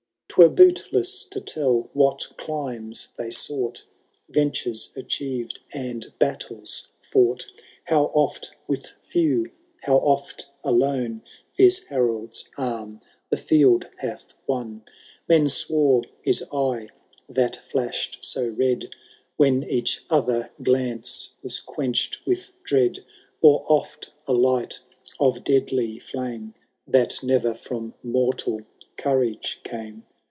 *Twere 0.33 0.47
bootless 0.47 1.25
to 1.25 1.41
tell 1.41 1.89
what 1.91 2.25
climes 2.37 3.09
they 3.17 3.29
sough 3.29 3.73
Ventures 4.29 4.93
achieved, 4.95 5.59
and 5.73 6.07
battles 6.19 6.87
fought; 7.01 7.45
How 7.83 8.05
oft 8.13 8.51
with 8.65 8.93
few, 9.01 9.51
how 9.81 9.97
oft 9.97 10.47
alone. 10.63 11.21
Fierce 11.51 11.79
Harold*8 11.79 12.45
arm 12.57 13.01
the 13.29 13.35
field 13.35 13.89
hath 13.97 14.33
won. 14.47 14.79
J 14.79 14.79
Canito 14.79 14.79
I, 14.79 14.87
HAROLD 14.87 14.87
THE 14.87 14.87
DAUNTLESS. 14.87 15.21
i2D 15.21 15.27
Men 15.41 15.49
swore 15.49 16.01
his 16.23 16.43
eje, 16.49 16.89
that 17.27 17.55
flashed 17.57 18.17
so 18.21 18.47
red 18.57 18.89
When 19.35 19.63
each 19.63 20.05
other 20.09 20.51
glance 20.63 21.31
was 21.43 21.59
quenched 21.59 22.25
with 22.25 22.53
dread. 22.63 23.03
Bore 23.41 23.65
oft 23.67 24.11
a 24.25 24.31
light 24.31 24.79
of 25.19 25.43
deadly 25.43 25.99
flame. 25.99 26.53
That 26.87 27.19
ne^er 27.21 27.55
from 27.57 27.95
mortal 28.01 28.61
courage 28.95 29.59
came. 29.65 30.05